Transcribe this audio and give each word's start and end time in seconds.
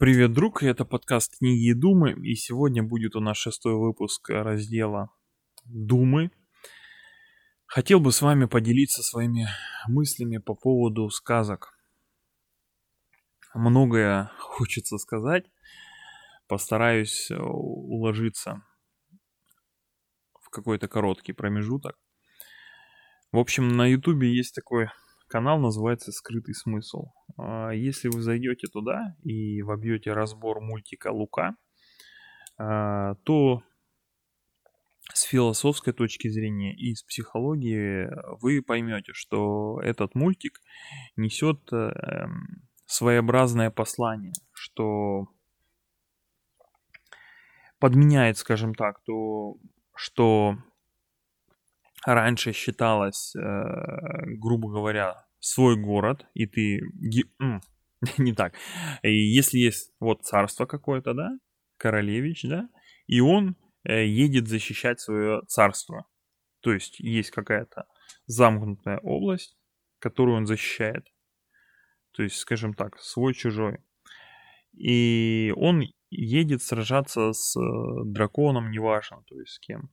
Привет, 0.00 0.32
друг, 0.32 0.62
это 0.62 0.84
подкаст 0.84 1.38
«Книги 1.38 1.70
и 1.70 1.74
думы», 1.74 2.12
и 2.12 2.36
сегодня 2.36 2.84
будет 2.84 3.16
у 3.16 3.20
нас 3.20 3.36
шестой 3.36 3.74
выпуск 3.74 4.30
раздела 4.30 5.10
«Думы». 5.64 6.30
Хотел 7.66 7.98
бы 7.98 8.12
с 8.12 8.22
вами 8.22 8.44
поделиться 8.44 9.02
своими 9.02 9.48
мыслями 9.88 10.38
по 10.38 10.54
поводу 10.54 11.10
сказок. 11.10 11.76
Многое 13.54 14.30
хочется 14.38 14.98
сказать, 14.98 15.50
постараюсь 16.46 17.32
уложиться 17.32 18.62
в 20.40 20.48
какой-то 20.50 20.86
короткий 20.86 21.32
промежуток. 21.32 21.98
В 23.32 23.38
общем, 23.38 23.66
на 23.76 23.88
ютубе 23.88 24.32
есть 24.32 24.54
такой 24.54 24.90
Канал 25.28 25.58
называется 25.58 26.10
«Скрытый 26.10 26.54
смысл». 26.54 27.08
А, 27.36 27.70
если 27.70 28.08
вы 28.08 28.22
зайдете 28.22 28.66
туда 28.66 29.14
и 29.22 29.62
вобьете 29.62 30.12
разбор 30.12 30.60
мультика 30.60 31.12
«Лука», 31.12 31.54
а, 32.56 33.14
то 33.24 33.62
с 35.12 35.22
философской 35.22 35.92
точки 35.92 36.28
зрения 36.28 36.74
и 36.74 36.94
с 36.94 37.02
психологии 37.02 38.08
вы 38.40 38.62
поймете, 38.62 39.12
что 39.14 39.80
этот 39.82 40.14
мультик 40.14 40.60
несет 41.16 41.60
эм, 41.72 42.68
своеобразное 42.86 43.70
послание, 43.70 44.32
что 44.52 45.28
подменяет, 47.78 48.38
скажем 48.38 48.74
так, 48.74 49.02
то, 49.04 49.56
что 49.94 50.56
раньше 52.04 52.52
считалось, 52.52 53.34
э, 53.36 53.40
грубо 54.38 54.70
говоря, 54.70 55.26
свой 55.40 55.76
город, 55.76 56.26
и 56.34 56.46
ты... 56.46 56.80
Не 58.18 58.32
так. 58.32 58.54
И 59.02 59.10
если 59.10 59.58
есть 59.58 59.92
вот 59.98 60.24
царство 60.24 60.66
какое-то, 60.66 61.14
да, 61.14 61.30
королевич, 61.78 62.42
да, 62.44 62.68
и 63.06 63.20
он 63.20 63.56
э, 63.84 64.06
едет 64.06 64.46
защищать 64.48 65.00
свое 65.00 65.42
царство. 65.48 66.06
То 66.60 66.72
есть 66.72 67.00
есть 67.00 67.30
какая-то 67.30 67.86
замкнутая 68.26 68.98
область, 68.98 69.56
которую 69.98 70.36
он 70.36 70.46
защищает. 70.46 71.06
То 72.12 72.22
есть, 72.22 72.36
скажем 72.36 72.74
так, 72.74 72.98
свой-чужой. 72.98 73.78
И 74.72 75.52
он 75.56 75.82
едет 76.10 76.62
сражаться 76.62 77.32
с 77.32 77.56
э, 77.56 78.04
драконом, 78.04 78.70
неважно, 78.70 79.22
то 79.26 79.38
есть 79.40 79.54
с 79.54 79.58
кем. 79.58 79.90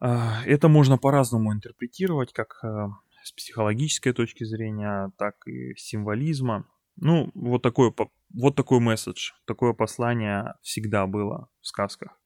А, 0.00 0.42
это 0.46 0.68
можно 0.68 0.96
по-разному 0.96 1.52
интерпретировать, 1.52 2.32
как 2.32 2.58
э, 2.64 2.88
с 3.22 3.32
психологической 3.32 4.12
точки 4.12 4.44
зрения, 4.44 5.12
так 5.18 5.46
и 5.46 5.74
символизма. 5.76 6.66
Ну, 6.96 7.30
вот 7.34 7.62
такой, 7.62 7.94
вот 8.34 8.56
такой 8.56 8.80
месседж, 8.80 9.32
такое 9.44 9.74
послание 9.74 10.54
всегда 10.62 11.06
было 11.06 11.48
в 11.60 11.66
сказках. 11.66 12.18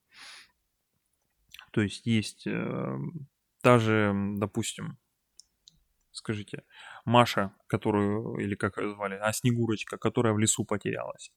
То 1.72 1.80
есть 1.80 2.06
есть 2.06 2.46
э, 2.46 2.96
та 3.60 3.78
же, 3.80 4.14
допустим, 4.36 4.98
скажите, 6.12 6.62
Маша, 7.04 7.52
которую, 7.66 8.36
или 8.36 8.54
как 8.54 8.76
ее 8.78 8.94
звали, 8.94 9.18
а 9.20 9.32
Снегурочка, 9.32 9.98
которая 9.98 10.32
в 10.32 10.38
лесу 10.38 10.64
потерялась. 10.64 11.32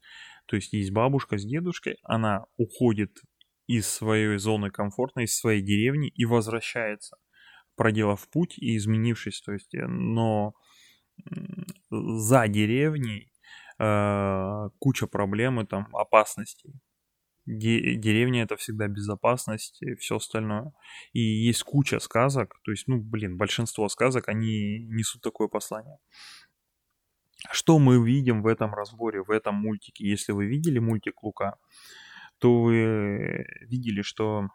То 0.46 0.56
есть 0.56 0.72
есть 0.74 0.92
бабушка 0.92 1.40
с 1.40 1.44
дедушкой, 1.44 1.98
она 2.04 2.46
уходит 2.58 3.24
из 3.68 3.88
своей 3.88 4.38
зоны 4.38 4.72
комфорта, 4.72 5.22
из 5.22 5.38
своей 5.38 5.62
деревни 5.62 6.10
и 6.10 6.26
возвращается, 6.26 7.18
проделав 7.76 8.28
путь 8.30 8.58
и 8.58 8.78
изменившись, 8.78 9.42
то 9.42 9.54
есть, 9.54 9.76
э, 9.76 9.86
но 9.88 10.54
за 11.90 12.48
деревней 12.48 13.32
э, 13.80 14.70
куча 14.80 15.08
проблем 15.08 15.60
и 15.62 15.66
там 15.66 15.88
опасностей. 15.95 16.73
Де- 17.45 17.95
деревня 17.95 18.44
это 18.44 18.58
всегда 18.58 18.88
безопасность 18.88 19.82
и 19.82 19.95
все 19.95 20.18
остальное. 20.18 20.73
И 21.14 21.22
есть 21.22 21.64
куча 21.64 22.00
сказок, 22.00 22.60
то 22.64 22.72
есть, 22.72 22.88
ну, 22.88 22.99
блин, 22.99 23.38
большинство 23.38 23.88
сказок, 23.89 24.28
они 24.28 24.86
несут 24.88 25.22
такое 25.22 25.48
послание. 25.48 25.98
Что 27.52 27.80
мы 27.80 28.04
видим 28.05 28.42
в 28.42 28.48
этом 28.48 28.73
разборе, 28.73 29.23
в 29.23 29.32
этом 29.32 29.55
мультике? 29.55 30.05
Если 30.08 30.34
вы 30.34 30.48
видели 30.48 30.80
мультик 30.80 31.23
Лука, 31.23 31.58
то 32.39 32.61
вы 32.61 33.45
видели, 33.61 34.02
что, 34.02 34.48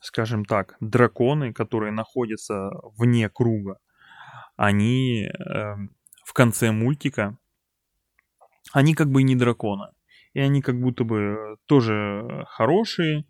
скажем 0.00 0.44
так, 0.44 0.76
драконы, 0.80 1.52
которые 1.52 1.92
находятся 1.92 2.70
вне 2.96 3.28
круга, 3.28 3.78
они 4.56 5.24
э, 5.24 5.76
в 6.24 6.32
конце 6.32 6.72
мультика, 6.72 7.38
они 8.72 8.94
как 8.94 9.10
бы 9.10 9.22
не 9.22 9.36
драконы. 9.36 9.88
И 10.32 10.40
они 10.40 10.60
как 10.60 10.80
будто 10.80 11.04
бы 11.04 11.56
тоже 11.66 12.44
хорошие, 12.48 13.24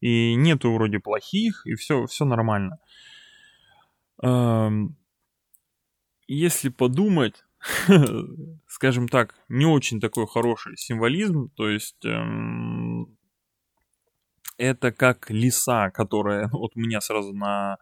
и 0.00 0.34
нету 0.34 0.72
вроде 0.72 0.98
плохих, 0.98 1.62
и 1.64 1.74
все, 1.74 2.06
все 2.06 2.24
нормально. 2.24 2.78
Эм, 4.22 4.96
если 6.26 6.68
подумать, 6.68 7.44
скажем 8.66 9.08
так, 9.08 9.34
не 9.48 9.66
очень 9.66 10.00
такой 10.00 10.26
хороший 10.26 10.76
символизм, 10.76 11.50
то 11.50 11.68
есть 11.68 12.04
эм, 12.04 13.16
это 14.62 14.92
как 14.92 15.30
лиса, 15.30 15.90
которая, 15.90 16.48
вот 16.52 16.72
у 16.76 16.80
меня 16.80 17.00
сразу 17.00 17.32
на 17.32 17.76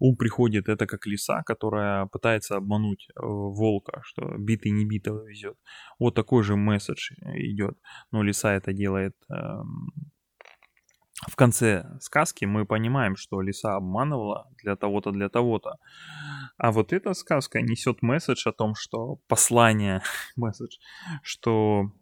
ум 0.00 0.16
приходит, 0.16 0.68
это 0.68 0.86
как 0.86 1.06
лиса, 1.06 1.42
которая 1.42 2.06
пытается 2.06 2.56
обмануть 2.56 3.08
э, 3.08 3.20
волка, 3.22 4.00
что 4.04 4.36
битый 4.38 4.72
не 4.72 4.84
битого 4.84 5.24
везет. 5.26 5.56
Вот 5.98 6.14
такой 6.14 6.42
же 6.42 6.56
месседж 6.56 7.12
идет. 7.34 7.78
Но 8.10 8.22
лиса 8.22 8.52
это 8.54 8.72
делает 8.72 9.14
эм, 9.30 9.92
в 11.30 11.36
конце 11.36 11.84
сказки 12.00 12.46
мы 12.46 12.66
понимаем, 12.66 13.16
что 13.16 13.40
лиса 13.40 13.76
обманывала 13.76 14.48
для 14.62 14.76
того-то, 14.76 15.12
для 15.12 15.28
того-то. 15.28 15.76
А 16.58 16.72
вот 16.72 16.92
эта 16.92 17.14
сказка 17.14 17.60
несет 17.62 18.02
месседж 18.02 18.48
о 18.48 18.52
том, 18.52 18.74
что 18.74 19.18
послание, 19.28 20.02
месседж, 20.36 20.78
что 21.22 21.92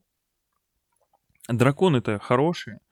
драконы-то 1.49 2.19
хорошие, 2.19 2.79
Э, 2.79 2.90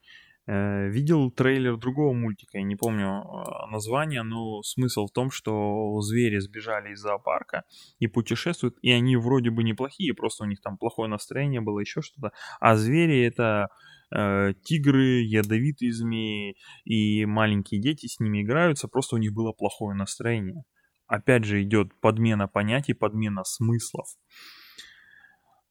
видел 0.51 1.31
трейлер 1.31 1.77
другого 1.77 2.15
мультика, 2.15 2.57
я 2.57 2.65
не 2.65 2.75
помню 2.75 3.09
а, 3.09 3.67
название, 3.67 4.23
но 4.23 4.63
смысл 4.63 5.07
в 5.07 5.13
том, 5.13 5.31
что 5.31 6.01
звери 6.01 6.39
сбежали 6.39 6.93
из 6.93 7.01
зоопарка 7.01 7.65
и 7.99 8.07
путешествуют, 8.07 8.77
и 8.81 8.91
они 8.91 9.17
вроде 9.17 9.51
бы 9.51 9.63
неплохие, 9.63 10.15
просто 10.15 10.45
у 10.45 10.47
них 10.47 10.63
там 10.63 10.79
плохое 10.79 11.11
настроение 11.11 11.61
было, 11.61 11.81
еще 11.81 12.01
что-то. 12.01 12.33
А 12.61 12.77
звери 12.77 13.21
это 13.27 13.69
э, 14.11 14.55
тигры, 14.65 15.21
ядовитые 15.21 15.93
змеи, 15.93 16.57
и 16.85 17.27
маленькие 17.27 17.81
дети 17.81 18.07
с 18.07 18.19
ними 18.19 18.43
играются, 18.43 18.89
просто 18.89 19.17
у 19.17 19.19
них 19.19 19.35
было 19.35 19.53
плохое 19.53 19.95
настроение. 19.95 20.63
Опять 21.07 21.45
же 21.45 21.63
идет 21.63 21.93
подмена 22.01 22.49
понятий, 22.49 22.95
подмена 22.95 23.45
смыслов. 23.45 24.07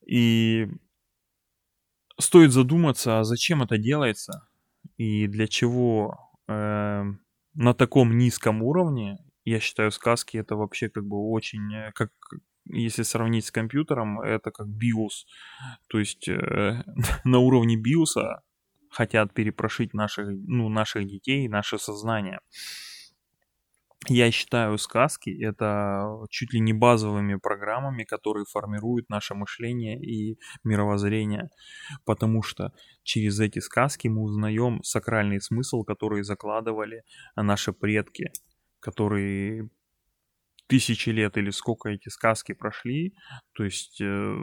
И 0.06 0.68
стоит 2.20 2.52
задуматься, 2.52 3.20
а 3.20 3.24
зачем 3.24 3.64
это 3.64 3.80
делается? 3.80 4.48
И 4.98 5.28
для 5.28 5.48
чего 5.48 6.18
э, 6.48 7.04
на 7.54 7.74
таком 7.74 8.18
низком 8.18 8.62
уровне, 8.64 9.18
я 9.46 9.60
считаю, 9.60 9.92
сказки 9.92 10.38
это 10.38 10.56
вообще 10.56 10.90
как 10.90 11.06
бы 11.06 11.18
очень, 11.30 11.74
э, 11.74 11.92
как 11.94 12.12
если 12.66 13.04
сравнить 13.04 13.46
с 13.46 13.52
компьютером, 13.52 14.20
это 14.20 14.52
как 14.52 14.68
BIOS. 14.68 15.26
То 15.88 16.00
есть 16.00 16.28
э, 16.28 16.84
на 17.24 17.40
уровне 17.40 17.78
BIOS 17.78 18.40
хотят 18.90 19.34
перепрошить 19.34 19.94
наших, 19.94 20.30
ну, 20.30 20.70
наших 20.70 21.08
детей, 21.08 21.48
наше 21.48 21.78
сознание 21.78 22.40
я 24.06 24.32
считаю 24.32 24.78
сказки 24.78 25.30
это 25.44 26.26
чуть 26.30 26.54
ли 26.54 26.60
не 26.60 26.74
базовыми 26.74 27.36
программами, 27.36 28.04
которые 28.04 28.46
формируют 28.46 29.10
наше 29.10 29.34
мышление 29.34 30.00
и 30.00 30.40
мировоззрение, 30.64 31.50
потому 32.06 32.44
что 32.44 32.72
через 33.04 33.40
эти 33.40 33.60
сказки 33.60 34.08
мы 34.08 34.22
узнаем 34.22 34.84
сакральный 34.84 35.42
смысл, 35.42 35.84
который 35.84 36.24
закладывали 36.24 37.04
наши 37.36 37.74
предки, 37.74 38.32
которые 38.80 39.70
тысячи 40.68 41.10
лет 41.10 41.38
или 41.38 41.50
сколько 41.50 41.90
эти 41.90 42.10
сказки 42.10 42.54
прошли, 42.54 43.16
то 43.54 43.64
есть 43.64 44.02
э, 44.02 44.36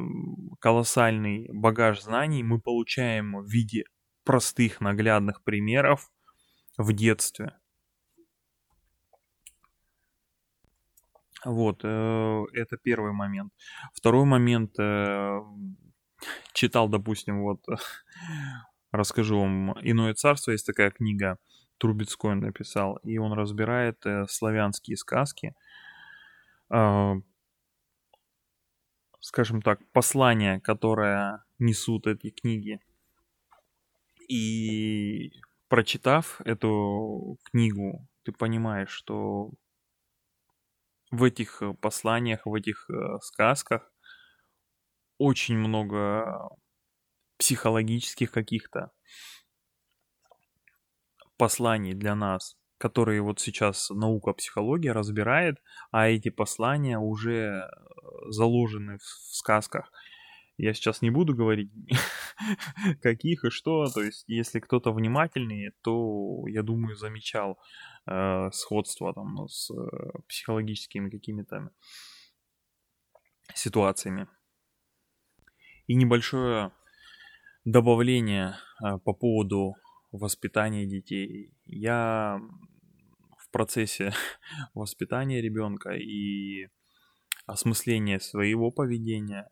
колоссальный 0.59 1.49
багаж 1.53 2.03
знаний 2.03 2.43
мы 2.43 2.61
получаем 2.61 3.37
в 3.37 3.47
виде 3.47 3.85
простых 4.25 4.81
наглядных 4.81 5.45
примеров 5.45 6.11
в 6.79 6.93
детстве. 6.93 7.53
Вот, 11.45 11.81
э, 11.85 12.45
это 12.55 12.77
первый 12.77 13.13
момент. 13.13 13.53
Второй 13.93 14.25
момент, 14.25 14.79
э, 14.79 15.41
читал, 16.53 16.89
допустим, 16.89 17.43
вот, 17.43 17.65
расскажу 18.93 19.41
вам, 19.41 19.75
«Иное 19.83 20.15
царство» 20.15 20.53
есть 20.53 20.67
такая 20.67 20.91
книга, 20.91 21.39
Трубецкой 21.79 22.37
написал, 22.37 22.97
и 23.03 23.19
он 23.19 23.33
разбирает 23.33 24.05
э, 24.07 24.27
славянские 24.29 24.97
сказки, 24.97 25.55
скажем 29.21 29.63
так, 29.63 29.81
послание, 29.93 30.61
которое 30.61 31.45
несут 31.59 32.07
эти 32.07 32.31
книги. 32.31 32.81
И 34.29 35.31
прочитав 35.69 36.41
эту 36.45 37.39
книгу, 37.45 38.09
ты 38.23 38.33
понимаешь, 38.33 38.91
что 38.91 39.53
в 41.11 41.23
этих 41.25 41.63
посланиях, 41.81 42.47
в 42.47 42.55
этих 42.55 42.89
э, 42.91 43.19
сказках 43.23 43.91
очень 45.19 45.57
много 45.57 46.51
психологических 47.39 48.31
каких-то 48.31 48.91
посланий 51.37 51.95
для 51.95 52.15
нас, 52.15 52.57
которые 52.79 53.23
вот 53.23 53.41
сейчас 53.41 53.91
наука 53.91 54.33
психология 54.33 54.93
разбирает, 54.93 55.57
а 55.91 56.09
эти 56.09 56.31
послания 56.31 56.99
уже 56.99 57.69
заложены 58.29 58.99
в 58.99 59.03
сказках. 59.03 59.91
Я 60.57 60.73
сейчас 60.73 61.03
не 61.03 61.11
буду 61.11 61.35
говорить, 61.35 61.73
каких 63.03 63.45
и 63.45 63.51
что. 63.51 63.87
То 63.87 64.03
есть, 64.03 64.25
если 64.29 64.61
кто-то 64.61 64.93
внимательный, 64.93 65.73
то, 65.83 66.45
я 66.47 66.63
думаю, 66.63 66.97
замечал 66.97 67.59
э, 68.07 68.51
сходство 68.53 69.13
там 69.13 69.49
с 69.49 69.71
э, 69.71 69.75
психологическими 70.29 71.11
какими-то 71.11 71.71
ситуациями. 73.55 74.29
И 75.87 75.95
небольшое 75.95 76.71
добавление 77.65 78.57
э, 78.81 78.99
по 78.99 79.13
поводу 79.13 79.75
воспитания 80.13 80.87
детей. 80.87 81.53
Я 81.65 82.41
в 83.39 83.51
процессе 83.51 84.13
воспитания 84.75 85.41
ребенка 85.43 85.91
и 85.91 86.69
осмысления 87.47 88.21
своего 88.21 88.71
поведения 88.71 89.49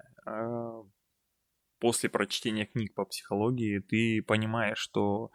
после 1.78 2.08
прочтения 2.08 2.64
книг 2.64 2.94
по 2.94 3.04
психологии 3.04 3.80
ты 3.80 4.22
понимаешь, 4.22 4.78
что 4.78 5.32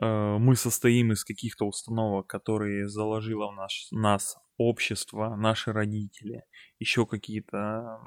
э, 0.00 0.36
мы 0.38 0.54
состоим 0.54 1.12
из 1.12 1.24
каких-то 1.24 1.66
установок, 1.66 2.28
которые 2.28 2.88
заложило 2.88 3.50
в 3.50 3.56
наш, 3.56 3.88
нас 3.90 4.36
общество, 4.58 5.34
наши 5.36 5.72
родители, 5.72 6.44
еще 6.78 7.04
какие-то 7.04 8.00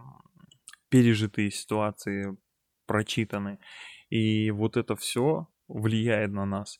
пережитые 0.90 1.52
ситуации 1.52 2.38
прочитаны. 2.86 3.60
И 4.10 4.50
вот 4.52 4.78
это 4.78 4.96
все 4.96 5.48
влияет 5.68 6.32
на 6.32 6.46
нас. 6.46 6.80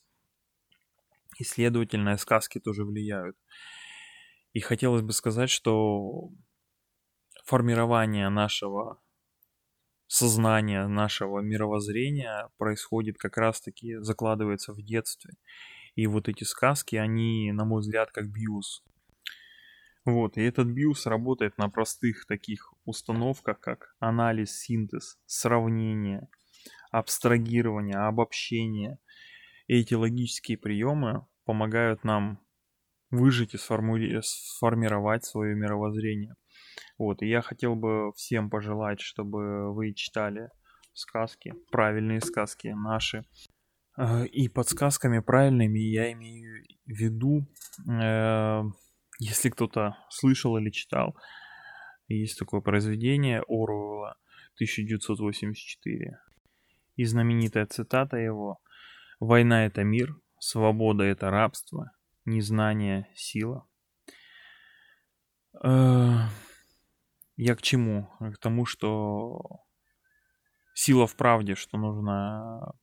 И, 1.38 1.44
следовательно, 1.44 2.18
сказки 2.18 2.60
тоже 2.60 2.84
влияют. 2.84 3.38
И 4.54 4.60
хотелось 4.60 5.04
бы 5.04 5.14
сказать, 5.14 5.50
что 5.50 6.32
формирование 7.50 8.30
нашего 8.30 9.02
сознания, 10.06 10.86
нашего 10.86 11.40
мировоззрения 11.40 12.48
происходит 12.60 13.18
как 13.18 13.38
раз-таки, 13.38 13.96
закладывается 14.02 14.72
в 14.72 14.84
детстве. 14.84 15.34
И 15.96 16.06
вот 16.06 16.30
эти 16.30 16.44
сказки, 16.44 16.96
они, 16.96 17.52
на 17.52 17.66
мой 17.66 17.82
взгляд, 17.82 18.12
как 18.12 18.30
биус. 18.30 18.84
Вот, 20.06 20.38
и 20.38 20.44
этот 20.44 20.68
биус 20.68 21.08
работает 21.08 21.58
на 21.58 21.70
простых 21.70 22.28
таких 22.28 22.72
установках, 22.86 23.60
как 23.60 23.96
анализ, 24.00 24.52
синтез, 24.60 25.18
сравнение, 25.26 26.28
абстрагирование, 26.92 27.98
обобщение. 27.98 29.00
Эти 29.68 29.96
логические 29.96 30.60
приемы 30.60 31.26
помогают 31.46 32.04
нам 32.04 32.40
выжить 33.10 33.56
и 33.56 33.58
сформировать 33.58 35.26
свое 35.26 35.56
мировоззрение. 35.56 36.36
Вот, 36.98 37.22
и 37.22 37.28
я 37.28 37.42
хотел 37.42 37.76
бы 37.76 38.12
всем 38.14 38.50
пожелать, 38.50 39.00
чтобы 39.00 39.74
вы 39.74 39.94
читали 39.94 40.50
сказки, 40.94 41.54
правильные 41.72 42.22
сказки 42.22 42.68
наши. 42.68 43.24
Э, 43.98 44.26
и 44.26 44.48
под 44.48 44.70
сказками 44.70 45.20
правильными 45.20 45.80
я 45.80 46.12
имею 46.14 46.64
в 46.86 46.90
виду, 46.90 47.48
э, 47.90 48.64
если 49.20 49.50
кто-то 49.50 49.98
слышал 50.10 50.58
или 50.58 50.70
читал, 50.70 51.16
есть 52.08 52.40
такое 52.40 52.62
произведение 52.62 53.44
Оруэлла 53.48 54.18
1984. 54.56 56.20
И 56.96 57.06
знаменитая 57.06 57.66
цитата 57.66 58.18
его 58.18 58.60
«Война– 59.20 59.66
это 59.68 59.84
мир, 59.84 60.16
свобода– 60.40 61.04
это 61.06 61.30
рабство, 61.30 61.92
незнание– 62.26 63.08
сила». 63.16 63.66
Э, 67.40 67.44
я 67.44 67.56
к 67.56 67.62
чему? 67.62 68.10
К 68.20 68.38
тому, 68.40 68.66
что 68.66 69.42
сила 70.74 71.08
в 71.08 71.16
правде, 71.16 71.56
что 71.56 71.78
нужно 71.78 72.74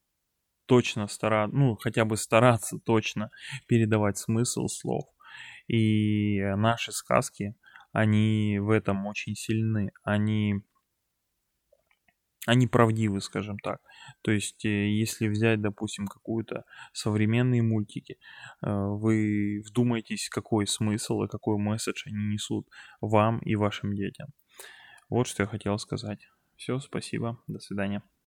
точно 0.67 1.07
стараться, 1.09 1.57
ну, 1.57 1.77
хотя 1.77 2.05
бы 2.05 2.17
стараться 2.17 2.79
точно 2.79 3.31
передавать 3.69 4.19
смысл 4.19 4.67
слов. 4.69 5.05
И 5.69 6.41
наши 6.57 6.93
сказки, 6.93 7.55
они 7.93 8.59
в 8.61 8.71
этом 8.71 9.07
очень 9.07 9.35
сильны. 9.35 9.93
Они 10.05 10.63
они 12.47 12.69
правдивы, 12.69 13.21
скажем 13.21 13.59
так. 13.59 13.81
То 14.23 14.31
есть, 14.31 14.65
э, 14.65 14.89
если 14.89 15.29
взять, 15.29 15.61
допустим, 15.61 16.07
какую-то 16.07 16.65
современные 16.93 17.63
мультики, 17.63 18.19
э, 18.63 18.69
вы 18.71 19.63
вдумайтесь, 19.67 20.29
какой 20.29 20.67
смысл 20.69 21.23
и 21.25 21.29
какой 21.29 21.59
месседж 21.59 22.05
они 22.07 22.35
несут 22.35 22.69
вам 23.01 23.41
и 23.41 23.57
вашим 23.57 23.95
детям. 23.95 24.29
Вот 25.09 25.27
что 25.27 25.43
я 25.43 25.47
хотел 25.49 25.79
сказать. 25.79 26.29
Все, 26.55 26.79
спасибо, 26.79 27.43
до 27.49 27.59
свидания. 27.59 28.03